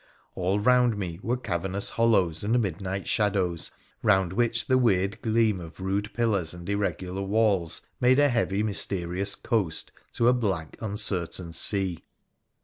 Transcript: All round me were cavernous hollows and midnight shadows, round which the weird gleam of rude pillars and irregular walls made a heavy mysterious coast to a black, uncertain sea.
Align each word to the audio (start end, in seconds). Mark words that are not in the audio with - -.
All 0.33 0.59
round 0.59 0.97
me 0.97 1.19
were 1.21 1.37
cavernous 1.37 1.91
hollows 1.91 2.43
and 2.43 2.59
midnight 2.59 3.07
shadows, 3.07 3.69
round 4.01 4.33
which 4.33 4.65
the 4.65 4.79
weird 4.79 5.21
gleam 5.21 5.59
of 5.59 5.79
rude 5.79 6.11
pillars 6.15 6.55
and 6.55 6.67
irregular 6.67 7.21
walls 7.21 7.85
made 7.99 8.17
a 8.17 8.27
heavy 8.29 8.63
mysterious 8.63 9.35
coast 9.35 9.91
to 10.13 10.27
a 10.27 10.33
black, 10.33 10.75
uncertain 10.81 11.53
sea. 11.53 12.03